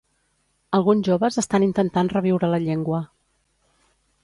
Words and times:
Alguns 0.77 1.05
joves 1.09 1.37
estan 1.41 1.67
intentant 1.67 2.11
reviure 2.15 2.51
la 2.55 2.61
llengua. 2.67 3.05